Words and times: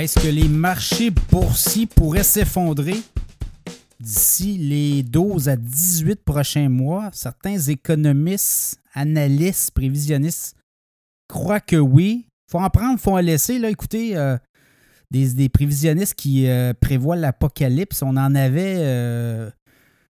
Est-ce 0.00 0.18
que 0.18 0.28
les 0.28 0.48
marchés 0.48 1.10
boursiers 1.10 1.84
pourraient 1.84 2.22
s'effondrer 2.22 2.96
d'ici 4.00 4.56
les 4.56 5.02
12 5.02 5.50
à 5.50 5.56
18 5.56 6.24
prochains 6.24 6.70
mois? 6.70 7.10
Certains 7.12 7.58
économistes, 7.58 8.80
analystes, 8.94 9.72
prévisionnistes 9.72 10.56
croient 11.28 11.60
que 11.60 11.76
oui. 11.76 12.24
faut 12.50 12.60
en 12.60 12.70
prendre, 12.70 12.98
faut 12.98 13.10
en 13.10 13.18
laisser. 13.18 13.58
Là, 13.58 13.68
écoutez, 13.68 14.16
euh, 14.16 14.38
des, 15.10 15.50
prévisionnistes 15.50 16.14
qui 16.14 16.48
euh, 16.48 16.72
prévoient 16.72 17.16
l'apocalypse, 17.16 18.00
on 18.00 18.16
en 18.16 18.34
avait 18.34 18.76
euh, 18.78 19.50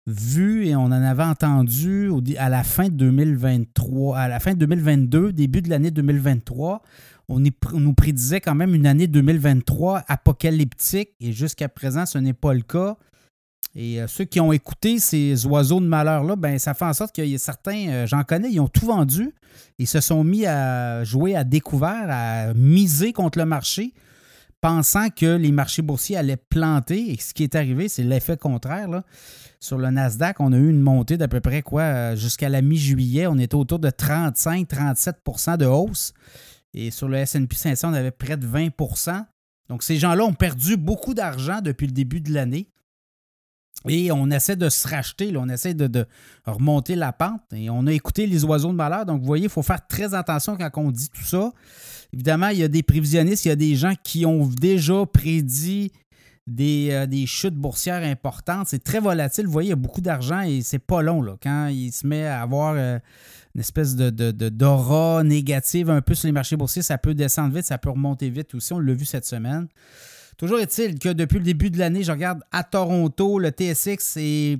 vu 0.09 0.67
et 0.67 0.75
on 0.75 0.85
en 0.85 0.93
avait 0.93 1.23
entendu 1.23 2.11
à 2.39 2.49
la 2.49 2.65
fin 2.65 2.89
de 2.89 2.95
2023, 2.95 4.19
à 4.19 4.29
la 4.29 4.41
fin 4.41 4.55
de 4.55 4.59
2022, 4.59 5.33
début 5.33 5.63
de 5.63 5.71
l'année 5.71 5.91
2023 5.91 6.83
on, 7.29 7.41
nous 7.41 7.93
prédisait 7.93 8.41
quand 8.41 8.55
même 8.55 8.75
une 8.75 8.87
année 8.87 9.07
2023 9.07 10.05
apocalyptique 10.09 11.11
et 11.21 11.33
jusqu'à 11.33 11.69
présent, 11.69 12.07
ce 12.07 12.19
n'est 12.19 12.33
pas 12.33 12.55
le 12.55 12.63
cas. 12.63 12.97
Et 13.75 14.01
euh, 14.01 14.07
ceux 14.07 14.25
qui 14.25 14.41
ont 14.41 14.51
écouté 14.51 14.99
ces 14.99 15.45
oiseaux 15.47 15.81
de 15.81 15.87
malheur-là, 15.87 16.37
ben, 16.37 16.59
ça 16.59 16.73
fait 16.73 16.87
en 16.87 16.95
sorte 16.95 17.15
qu'il 17.15 17.27
y 17.27 17.35
a 17.35 17.39
certains, 17.39 17.89
euh, 17.89 18.07
j'en 18.07 18.25
connais, 18.25 18.51
ils 18.51 18.61
ont 18.61 18.69
tout 18.69 18.87
vendu. 18.87 19.35
Ils 19.79 19.87
se 19.87 20.01
sont 20.01 20.25
mis 20.25 20.47
à 20.47 21.05
jouer 21.05 21.37
à 21.37 21.45
découvert, 21.45 22.07
à 22.09 22.55
miser 22.55 23.13
contre 23.13 23.39
le 23.39 23.45
marché, 23.45 23.93
pensant 24.61 25.11
que 25.11 25.37
les 25.37 25.53
marchés 25.53 25.83
boursiers 25.83 26.17
allaient 26.17 26.37
planter. 26.37 27.13
Et 27.13 27.19
ce 27.19 27.35
qui 27.35 27.45
est 27.45 27.55
arrivé, 27.55 27.89
c'est 27.89 28.03
l'effet 28.03 28.37
contraire. 28.37 29.03
Sur 29.61 29.79
le 29.79 29.91
Nasdaq, 29.91 30.41
on 30.41 30.53
a 30.53 30.57
eu 30.57 30.69
une 30.69 30.81
montée 30.81 31.17
d'à 31.17 31.29
peu 31.29 31.41
près 31.41 31.63
quoi, 31.63 31.83
euh, 31.83 32.17
jusqu'à 32.17 32.49
la 32.49 32.63
mi-juillet. 32.63 33.27
On 33.27 33.39
était 33.39 33.55
autour 33.55 33.79
de 33.79 33.91
35-37% 33.91 35.57
de 35.57 35.67
hausse. 35.67 36.13
Et 36.75 36.91
sur 36.91 37.09
le 37.09 37.25
SP 37.25 37.55
500, 37.55 37.91
on 37.91 37.95
avait 37.95 38.11
près 38.11 38.37
de 38.37 38.47
20% 38.47 39.25
Donc, 39.69 39.83
ces 39.83 39.97
gens-là 39.97 40.25
ont 40.25 40.35
perdu 40.35 40.77
beaucoup 40.77 41.15
d'argent 41.15 41.61
depuis 41.61 41.87
le 41.87 41.93
début 41.93 42.21
de 42.21 42.33
l'année. 42.33 42.69
Et 43.87 44.11
on 44.11 44.31
essaie 44.31 44.57
de 44.57 44.69
se 44.69 44.89
racheter, 44.89 45.33
on 45.37 45.49
essaie 45.49 45.75
de, 45.75 46.07
remonter 46.45 46.97
la 46.97 47.13
pente. 47.13 47.43
Et 47.53 47.71
on 47.71 47.87
a 47.87 47.93
écouté 47.93 48.27
les 48.27 48.45
oiseaux 48.45 48.69
de 48.69 48.75
malheur. 48.75 49.07
Donc, 49.07 49.21
vous 49.21 49.27
voyez, 49.27 49.45
il 49.45 49.51
faut 49.51 49.63
faire 49.63 49.87
très 49.87 50.15
attention 50.15 50.57
quand 50.57 50.71
on 50.77 50.91
dit 50.91 51.09
tout 51.11 51.25
ça. 51.25 51.53
Évidemment, 52.13 52.49
il 52.49 52.59
y 52.59 52.65
a 52.65 52.69
des 52.69 52.83
prévisionnistes, 52.83 53.45
il 53.45 53.49
y 53.49 53.53
a 53.53 53.57
des 53.57 53.77
gens 53.77 53.93
qui 54.03 54.27
ont 54.27 54.47
déjà 54.47 55.05
prédit 55.07 55.93
des, 56.47 56.89
euh, 56.91 57.27
chutes 57.27 57.55
boursières 57.55 58.03
importantes. 58.03 58.67
C'est 58.69 58.83
très 58.83 59.01
volatile. 59.01 59.47
Vous 59.47 59.53
voyez, 59.53 59.69
il 59.69 59.71
y 59.71 59.75
a 59.75 59.77
beaucoup 59.77 60.01
d'argent 60.01 60.41
et 60.41 60.63
c'est 60.63 60.79
pas 60.79 61.03
long. 61.03 61.23
Là. 61.23 61.37
Quand 61.43 61.69
il 61.69 61.93
se 61.93 62.07
met 62.07 62.27
à 62.27 62.43
avoir 62.43 62.75
euh, 62.77 62.99
une 63.55 63.61
espèce 63.61 63.97
de, 63.97 64.11
d'aura 64.31 65.23
négative 65.23 65.91
un 65.91 66.01
peu 66.01 66.15
sur 66.15 66.27
les 66.27 66.33
marchés 66.33 66.57
boursiers. 66.57 66.83
Ça 66.83 66.97
peut 66.99 67.15
descendre 67.15 67.55
vite, 67.55 67.67
ça 67.67 67.79
peut 67.79 67.91
remonter 67.91 68.31
vite 68.31 68.55
aussi. 68.55 68.73
On 68.73 68.79
l'a 68.79 68.95
vu 68.95 69.05
cette 69.05 69.27
semaine. 69.27 69.69
Toujours 70.39 70.61
est-il 70.61 71.01
que 71.01 71.09
depuis 71.09 71.39
le 71.39 71.45
début 71.45 71.69
de 71.69 71.79
l'année, 71.79 72.05
je 72.05 72.13
regarde 72.13 72.41
à 72.53 72.63
Toronto, 72.63 73.41
le 73.41 73.51
TSX 73.51 74.17
est 74.17 74.59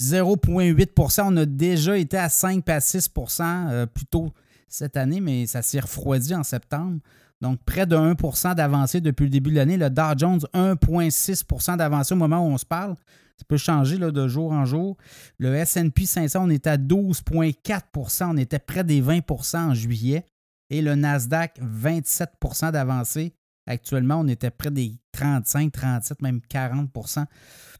0,8% 0.00 1.22
On 1.26 1.36
a 1.36 1.46
déjà 1.46 1.96
été 1.96 2.16
à 2.18 2.28
5 2.28 2.68
à 2.68 2.80
6 2.80 3.10
euh, 3.40 3.86
plus 3.86 4.06
tôt 4.06 4.32
cette 4.66 4.96
année, 4.96 5.20
mais 5.20 5.46
ça 5.46 5.62
s'est 5.62 5.78
refroidi 5.78 6.34
en 6.34 6.42
septembre. 6.42 6.98
Donc, 7.40 7.60
près 7.64 7.86
de 7.86 7.94
1% 7.94 8.56
d'avancée 8.56 9.00
depuis 9.00 9.24
le 9.24 9.30
début 9.30 9.50
de 9.50 9.56
l'année. 9.56 9.76
Le 9.76 9.88
Dow 9.88 10.16
Jones, 10.16 10.40
1,6% 10.52 11.76
d'avancée 11.76 12.14
au 12.14 12.16
moment 12.16 12.40
où 12.40 12.50
on 12.50 12.58
se 12.58 12.66
parle. 12.66 12.96
Ça 13.36 13.44
peut 13.46 13.56
changer 13.56 13.98
de 13.98 14.28
jour 14.28 14.50
en 14.50 14.64
jour. 14.64 14.96
Le 15.38 15.62
SP 15.62 16.02
500, 16.06 16.46
on 16.46 16.50
était 16.50 16.70
à 16.70 16.76
12,4% 16.76 18.30
On 18.30 18.36
était 18.36 18.58
près 18.58 18.82
des 18.82 19.00
20% 19.00 19.56
en 19.58 19.74
juillet. 19.74 20.26
Et 20.70 20.82
le 20.82 20.96
Nasdaq, 20.96 21.60
27% 21.62 22.72
d'avancée. 22.72 23.32
Actuellement, 23.68 24.20
on 24.20 24.28
était 24.28 24.50
près 24.50 24.70
des 24.70 24.94
35, 25.12 25.70
37, 25.70 26.22
même 26.22 26.40
40% 26.50 27.26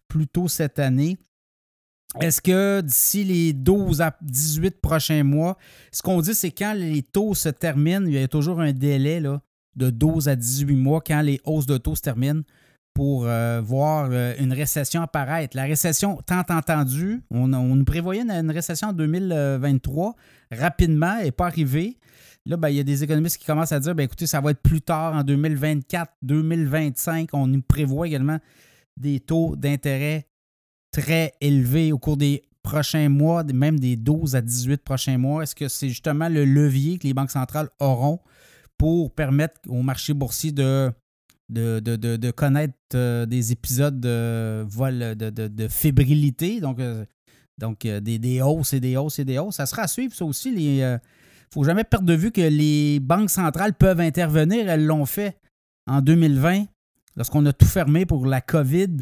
plus 0.07 0.27
tôt 0.27 0.47
cette 0.47 0.79
année. 0.79 1.17
Est-ce 2.21 2.43
que 2.43 2.83
d'ici 2.83 3.25
les 3.25 3.53
12 3.55 4.03
à 4.03 4.17
18 4.21 4.81
prochains 4.81 5.25
mois, 5.25 5.57
ce 5.91 6.03
qu'on 6.03 6.21
dit, 6.21 6.35
c'est 6.35 6.51
quand 6.51 6.75
les 6.75 7.03
taux 7.03 7.35
se 7.35 7.49
terminent, 7.49 8.07
il 8.07 8.15
y 8.15 8.19
a 8.19 8.29
toujours 8.29 8.61
un 8.61 8.73
délai 8.73 9.23
de 9.77 9.91
12 9.91 10.29
à 10.29 10.37
18 10.37 10.77
mois 10.77 11.01
quand 11.01 11.23
les 11.23 11.41
hausses 11.45 11.67
de 11.67 11.79
taux 11.79 11.95
se 11.95 12.03
terminent 12.03 12.43
pour 12.99 13.27
euh, 13.27 13.61
voir 13.61 14.09
euh, 14.11 14.35
une 14.41 14.53
récession 14.53 15.03
apparaître. 15.03 15.57
La 15.57 15.63
récession 15.63 16.19
tant 16.27 16.43
entendue, 16.49 17.23
on, 17.31 17.47
nous 17.47 17.85
prévoyait 17.85 18.23
une, 18.23 18.51
récession 18.51 18.89
en 18.89 18.93
2023, 18.93 20.17
rapidement, 20.51 21.17
et 21.21 21.31
pas 21.31 21.47
arrivée. 21.47 21.97
Là, 22.45 22.57
ben, 22.57 22.71
il 22.71 22.75
y 22.75 22.81
a 22.81 22.83
des 22.83 23.05
économistes 23.05 23.37
qui 23.39 23.47
commencent 23.47 23.71
à 23.71 23.79
dire 23.79 23.95
ben, 23.95 24.03
écoutez, 24.03 24.27
ça 24.27 24.41
va 24.41 24.51
être 24.51 24.61
plus 24.61 24.83
tard, 24.83 25.15
en 25.15 25.23
2024, 25.23 26.11
2025. 26.23 27.29
On 27.35 27.47
nous 27.47 27.63
prévoit 27.63 28.09
également 28.09 28.41
des 28.97 29.21
taux 29.21 29.55
d'intérêt 29.55 30.27
très 30.91 31.35
élevés 31.41 31.93
au 31.93 31.99
cours 31.99 32.17
des 32.17 32.43
prochains 32.65 33.09
mois, 33.09 33.45
même 33.45 33.79
des 33.79 33.95
12 33.95 34.35
à 34.35 34.41
18 34.41 34.83
prochains 34.83 35.19
mois. 35.19 35.45
Est-ce 35.45 35.55
que 35.55 35.69
c'est 35.69 35.89
justement 35.89 36.29
le 36.29 36.45
levier 36.45 36.99
que 36.99 37.07
les 37.07 37.15
banques 37.15 37.31
centrales 37.31 37.69
auront 37.79 38.19
pour 38.77 39.15
permettre 39.15 39.61
au 39.69 39.83
marché 39.83 40.15
boursier 40.15 40.51
de 40.51 40.91
de, 41.49 42.31
connaître 42.31 42.75
euh, 42.95 43.27
des 43.27 43.53
épisodes 43.53 43.99
de 44.01 44.65
vol 44.69 45.17
de, 45.17 45.69
fébrilité, 45.69 46.61
donc, 46.61 46.81
euh, 46.81 47.05
donc 47.59 47.85
euh, 47.85 48.01
des, 48.01 48.43
hausses 48.43 48.73
et 48.73 48.81
des 48.81 48.97
hausses 48.97 49.19
et 49.19 49.25
des 49.25 49.39
hausses. 49.39 49.57
Ça 49.57 49.67
sera 49.67 49.83
à 49.83 49.89
suivre, 49.89 50.15
ça 50.15 50.25
aussi. 50.25 50.53
Il 50.55 50.81
ne 50.81 50.99
faut 51.53 51.65
jamais 51.65 51.85
perdre 51.85 52.07
de 52.07 52.15
vue 52.15 52.31
que 52.31 52.41
les 52.41 53.01
banques 53.01 53.31
centrales 53.31 53.75
peuvent 53.75 54.01
intervenir. 54.01 54.69
Elles 54.69 54.85
l'ont 54.85 55.07
fait 55.07 55.37
en 55.87 56.01
2020, 56.01 56.67
lorsqu'on 57.17 57.45
a 57.47 57.53
tout 57.53 57.67
fermé 57.67 58.07
pour 58.07 58.27
la 58.27 58.41
COVID, 58.41 58.99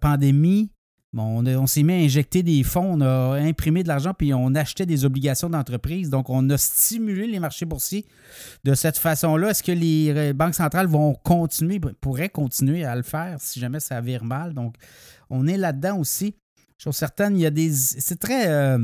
pandémie. 0.00 0.70
Bon, 1.12 1.44
on, 1.44 1.66
s'est 1.66 1.82
mis 1.82 1.92
à 1.92 1.96
injecter 1.96 2.44
des 2.44 2.62
fonds, 2.62 2.92
on 2.94 3.00
a 3.00 3.34
imprimé 3.40 3.82
de 3.82 3.88
l'argent, 3.88 4.14
puis 4.14 4.32
on 4.32 4.54
achetait 4.54 4.86
des 4.86 5.04
obligations 5.04 5.50
d'entreprise. 5.50 6.08
Donc, 6.08 6.30
on 6.30 6.48
a 6.50 6.56
stimulé 6.56 7.26
les 7.26 7.40
marchés 7.40 7.64
boursiers 7.64 8.06
de 8.62 8.74
cette 8.74 8.96
façon-là. 8.96 9.50
Est-ce 9.50 9.64
que 9.64 9.72
les 9.72 10.12
euh, 10.14 10.32
banques 10.32 10.54
centrales 10.54 10.86
vont 10.86 11.14
continuer, 11.14 11.80
pourraient 12.00 12.28
continuer 12.28 12.84
à 12.84 12.94
le 12.94 13.02
faire 13.02 13.38
si 13.40 13.58
jamais 13.58 13.80
ça 13.80 14.00
vire 14.00 14.22
mal? 14.22 14.54
Donc, 14.54 14.76
on 15.30 15.48
est 15.48 15.56
là-dedans 15.56 15.98
aussi. 15.98 16.36
Chose 16.78 16.94
certaine, 16.94 17.36
il 17.36 17.42
y 17.42 17.46
a 17.46 17.50
des. 17.50 17.72
C'est 17.72 18.20
très. 18.20 18.48
Euh, 18.48 18.78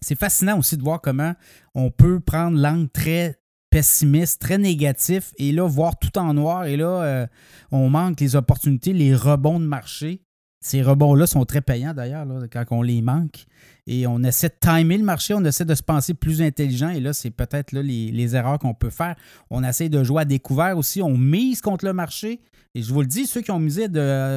c'est 0.00 0.18
fascinant 0.18 0.58
aussi 0.58 0.78
de 0.78 0.82
voir 0.82 1.00
comment 1.02 1.34
on 1.74 1.90
peut 1.90 2.20
prendre 2.20 2.58
l'angle 2.58 2.88
très 2.88 3.38
pessimiste, 3.70 4.40
très 4.40 4.56
négatif, 4.56 5.32
et 5.36 5.52
là, 5.52 5.68
voir 5.68 5.98
tout 5.98 6.16
en 6.18 6.32
noir, 6.32 6.64
et 6.64 6.78
là, 6.78 7.02
euh, 7.02 7.26
on 7.70 7.90
manque 7.90 8.20
les 8.20 8.34
opportunités, 8.34 8.94
les 8.94 9.14
rebonds 9.14 9.60
de 9.60 9.66
marché. 9.66 10.22
Ces 10.60 10.82
rebonds-là 10.82 11.26
sont 11.26 11.44
très 11.44 11.60
payants 11.60 11.94
d'ailleurs, 11.94 12.26
quand 12.52 12.64
on 12.70 12.82
les 12.82 13.00
manque. 13.00 13.46
Et 13.86 14.06
on 14.06 14.22
essaie 14.22 14.48
de 14.48 14.56
timer 14.60 14.98
le 14.98 15.04
marché, 15.04 15.34
on 15.34 15.44
essaie 15.44 15.64
de 15.64 15.74
se 15.74 15.82
penser 15.82 16.14
plus 16.14 16.42
intelligent. 16.42 16.90
Et 16.90 17.00
là, 17.00 17.12
c'est 17.12 17.30
peut-être 17.30 17.72
les, 17.72 18.36
erreurs 18.36 18.58
qu'on 18.58 18.74
peut 18.74 18.90
faire. 18.90 19.14
On 19.50 19.62
essaie 19.62 19.88
de 19.88 20.02
jouer 20.02 20.22
à 20.22 20.24
découvert 20.24 20.76
aussi. 20.76 21.00
On 21.00 21.16
mise 21.16 21.60
contre 21.60 21.84
le 21.84 21.92
marché. 21.92 22.40
Et 22.74 22.82
je 22.82 22.92
vous 22.92 23.00
le 23.00 23.06
dis, 23.06 23.26
ceux 23.26 23.40
qui 23.40 23.50
ont 23.50 23.60
misé 23.60 23.86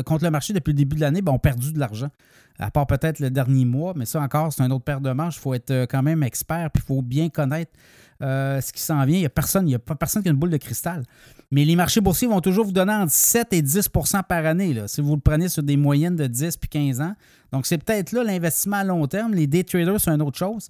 contre 0.06 0.24
le 0.24 0.32
marché 0.32 0.54
depuis 0.54 0.72
le 0.72 0.78
début 0.78 0.96
de 0.96 1.02
l'année 1.02 1.22
ben, 1.22 1.34
ont 1.34 1.40
perdu 1.40 1.74
de 1.74 1.80
l'argent. 1.80 2.10
À 2.60 2.70
part 2.72 2.88
peut-être 2.88 3.20
le 3.20 3.30
dernier 3.30 3.66
mois, 3.66 3.94
mais 3.96 4.06
ça 4.06 4.22
encore, 4.22 4.54
c'est 4.54 4.62
un 4.62 4.72
autre 4.72 4.84
paire 4.84 5.02
de 5.02 5.12
manches. 5.12 5.38
Il 5.38 5.42
faut 5.42 5.54
être 5.54 5.72
euh, 5.72 5.86
quand 5.90 6.04
même 6.04 6.24
expert, 6.24 6.70
puis 6.72 6.84
il 6.84 6.88
faut 6.88 7.02
bien 7.02 7.30
connaître 7.30 7.72
euh, 8.22 8.62
ce 8.62 8.72
qui 8.72 8.82
s'en 8.82 9.04
vient. 9.06 9.18
Il 9.18 9.22
n'y 9.22 9.26
a 9.26 9.30
personne, 9.30 9.68
il 9.68 9.70
n'y 9.70 9.76
a 9.76 9.80
personne 9.80 10.22
qui 10.22 10.30
a 10.30 10.32
une 10.32 10.38
boule 10.38 10.52
de 10.52 10.58
cristal. 10.58 11.04
Mais 11.50 11.66
les 11.66 11.76
marchés 11.76 12.02
boursiers 12.02 12.28
vont 12.28 12.42
toujours 12.42 12.66
vous 12.66 12.72
donner 12.72 12.94
entre 12.94 13.12
7 13.12 13.54
et 13.54 13.62
10% 13.62 14.24
par 14.24 14.46
année, 14.46 14.76
si 14.88 15.02
vous 15.02 15.16
le 15.16 15.22
prenez 15.22 15.50
sur 15.50 15.64
des 15.64 15.76
moyennes 15.76 16.16
de 16.16 16.28
10 16.28 16.58
puis 16.58 16.70
15 16.70 17.02
ans. 17.02 17.16
Donc, 17.52 17.66
c'est 17.66 17.78
peut-être 17.78 18.12
là 18.12 18.24
l'investissement 18.24 18.78
à 18.78 18.84
long 18.84 19.06
terme. 19.08 19.34
Les 19.34 19.48
day 19.48 19.64
traders, 19.64 20.00
c'est 20.00 20.12
une 20.12 20.22
autre 20.22 20.38
chose. 20.38 20.68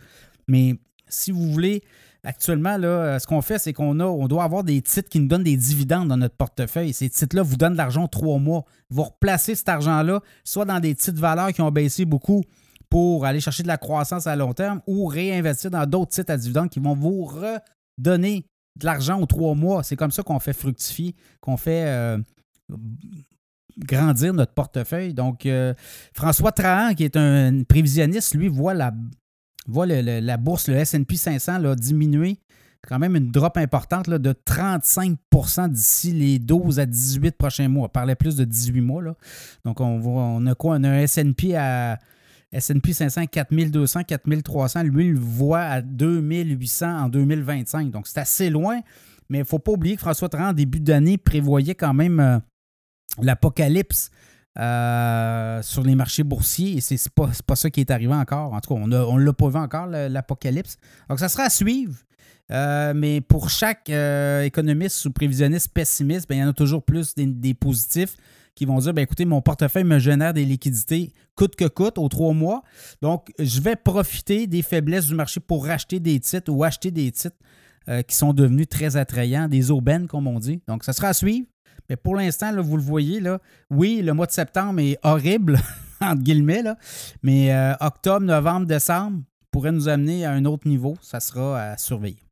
Mais 0.48 0.80
si 1.12 1.31
vous 1.31 1.52
voulez, 1.52 1.84
actuellement, 2.24 2.78
là, 2.78 2.88
euh, 2.88 3.19
ce 3.19 3.28
qu'on 3.28 3.42
fait, 3.42 3.60
c'est 3.60 3.74
qu'on 3.74 4.00
a, 4.00 4.06
on 4.06 4.28
doit 4.28 4.44
avoir 4.44 4.63
des 4.63 4.81
titres 4.81 5.10
qui 5.10 5.19
nous 5.19 5.28
donnent 5.28 5.44
des 5.44 5.58
dividendes 5.58 6.08
dans 6.08 6.18
notre 6.18 6.36
portefeuille. 6.36 6.94
Ces 6.94 7.10
titres-là 7.10 7.44
vous 7.44 7.58
donnent 7.58 7.74
de 7.74 7.78
l'argent 7.78 8.08
trois 8.08 8.40
mois. 8.40 8.66
Vous 8.90 9.04
replacez 9.04 9.56
cet 9.56 9.69
argent-là, 9.69 10.22
soit 10.44 10.66
dans 10.66 10.80
des 10.80 10.96
titres 10.96 11.19
valeurs 11.19 11.52
qui 11.52 11.62
ont 11.62 11.72
baissé 11.72 12.06
beaucoup 12.06 12.44
pour 12.90 13.25
aller 13.25 13.40
chercher 13.40 13.63
de 13.63 13.68
la 13.68 13.78
croissance 13.78 14.28
à 14.28 14.36
long 14.36 14.54
terme 14.54 14.81
ou 14.86 15.06
réinvestir 15.06 15.72
dans 15.72 15.86
d'autres 15.86 16.12
titres 16.12 16.31
à 16.31 16.38
dividendes 16.38 16.69
qui 16.69 16.80
vont 16.80 16.94
vous 16.94 17.24
redonner 17.24 18.46
de 18.78 18.86
l'argent 18.86 19.19
aux 19.19 19.25
trois 19.25 19.56
mois. 19.56 19.84
C'est 19.84 19.96
comme 19.96 20.12
ça 20.12 20.24
qu'on 20.24 20.40
fait 20.40 20.54
fructifier, 20.54 21.16
qu'on 21.40 21.58
fait 21.58 21.86
euh, 21.86 22.18
grandir 23.80 24.34
notre 24.34 24.54
portefeuille. 24.54 25.13
Donc, 25.13 25.46
euh, 25.46 25.74
François 26.13 26.52
Trahan, 26.52 26.94
qui 26.94 27.04
est 27.04 27.16
un 27.16 27.63
prévisionniste, 27.63 28.36
lui, 28.36 28.48
voit 28.48 28.74
la, 28.74 28.92
voit 29.72 29.86
la 29.86 30.38
bourse, 30.38 30.68
le 30.68 30.84
SP 30.84 31.16
500, 31.16 31.60
là, 31.60 31.76
diminuer. 31.76 32.38
Quand 32.88 32.98
même 32.98 33.16
une 33.16 33.30
drop 33.30 33.58
importante 33.58 34.08
là, 34.08 34.18
de 34.18 34.34
35% 34.34 35.70
d'ici 35.70 36.14
les 36.14 36.40
12 36.40 36.80
à 36.80 36.88
18 36.88 37.38
prochains 37.38 37.68
mois. 37.68 37.86
On 37.86 37.90
parlait 37.90 38.16
plus 38.16 38.36
de 38.36 38.44
18 38.44 38.82
mois. 38.82 39.04
Là. 39.04 39.16
Donc, 39.66 39.80
on, 39.82 40.02
on 40.04 40.46
a 40.48 40.56
quoi? 40.56 40.78
On 40.78 40.84
a 40.84 40.90
un 40.90 41.06
SP 41.06 41.54
à 41.56 42.00
S&P 42.52 42.92
500 42.92 43.28
4200, 43.28 44.04
4300, 44.04 44.84
lui, 44.84 45.06
il 45.06 45.14
le 45.14 45.20
voit 45.20 45.62
à 45.62 45.82
2800 45.82 47.04
en 47.04 47.10
2025. 47.10 47.92
Donc, 47.92 48.08
c'est 48.08 48.20
assez 48.20 48.50
loin, 48.50 48.82
Mais 49.30 49.38
il 49.38 49.42
ne 49.42 49.46
faut 49.46 49.60
pas 49.60 49.72
oublier 49.72 49.96
que 49.96 50.02
François 50.02 50.28
Trahan, 50.28 50.50
en 50.50 50.54
début 50.54 50.80
d'année, 50.82 51.18
prévoyait 51.18 51.76
quand 51.76 51.94
même 51.94 52.42
l'apocalypse 53.22 54.10
sur 54.56 55.83
les 55.83 55.95
marchés 55.95 56.24
boursiers 56.24 56.77
et 56.77 56.81
c'est 56.81 57.09
pas, 57.09 57.30
pas 57.45 57.56
ça 57.56 57.69
qui 57.69 57.80
est 57.80 57.92
arrivé 57.92 58.13
encore. 58.13 58.53
En 58.53 58.59
tout 58.59 58.74
cas, 58.74 58.81
on 58.81 58.88
ne 58.88 59.24
l'a 59.24 59.33
pas 59.33 59.50
vu 59.50 59.57
encore, 59.57 59.88
l'apocalypse. 59.88 60.77
Donc, 61.09 61.19
ça 61.19 61.30
sera 61.30 61.44
à 61.44 61.50
suivre. 61.50 61.95
Euh, 62.51 62.94
mais 62.94 63.21
pour 63.21 63.50
chaque 63.50 63.89
euh, 63.89 64.44
économiste 64.44 65.06
ou 65.06 65.12
prévisionniste 65.12 65.69
pessimiste, 65.74 66.27
ben, 66.27 66.36
il 66.36 66.39
y 66.39 66.44
en 66.44 66.50
a 66.50 66.53
toujours 66.53 66.83
plus 66.83 67.15
des, 67.15 67.53
positifs 67.53 68.18
qui 68.56 68.65
vont 68.65 68.77
dire 68.80 68.94
ben, 68.94 69.01
écoutez, 69.03 69.25
mon 69.25 69.42
portefeuille 69.42 69.86
me 69.86 70.00
génère 70.00 70.33
des 70.33 70.44
liquidités 70.44 71.13
coûte 71.36 71.56
que 71.56 71.65
coûte 71.65 71.98
aux 71.98 72.09
trois 72.09 72.33
mois. 72.33 72.63
Donc, 73.01 73.31
je 73.39 73.62
vais 73.62 73.75
profiter 73.77 74.48
des 74.48 74.62
faiblesses 74.62 75.07
du 75.07 75.15
marché 75.15 75.39
pour 75.39 75.65
racheter 75.65 76.00
des 76.00 76.19
titres 76.19 76.51
ou 76.51 76.63
acheter 76.63 76.92
des 76.92 77.12
titres 77.12 77.38
euh, 77.88 78.01
qui 78.01 78.15
sont 78.15 78.33
devenus 78.33 78.68
très 78.68 78.98
attrayants, 78.98 79.48
des 79.48 79.71
aubaines, 79.71 80.07
comme 80.07 80.27
on 80.27 80.39
dit. 80.39 80.62
Donc, 80.68 80.83
ça 80.83 80.92
sera 80.92 81.07
à 81.09 81.13
suivre. 81.13 81.48
Mais 81.89 81.95
pour 81.95 82.16
l'instant, 82.16 82.51
vous 82.62 82.78
le 82.78 82.83
voyez, 82.83 83.19
là, 83.19 83.39
oui, 83.69 84.01
le 84.01 84.13
mois 84.13 84.25
de 84.25 84.31
septembre 84.31 84.80
est 84.80 84.98
horrible, 85.04 85.60
entre 86.01 86.22
guillemets, 86.22 86.63
mais 87.24 87.54
octobre, 87.80 88.25
novembre, 88.25 88.66
décembre 88.66 89.22
pourrait 89.51 89.72
nous 89.72 89.89
amener 89.89 90.25
à 90.25 90.31
un 90.31 90.45
autre 90.45 90.68
niveau. 90.68 90.95
Ça 91.01 91.19
sera 91.19 91.62
à 91.62 91.78
surveiller. 91.78 92.31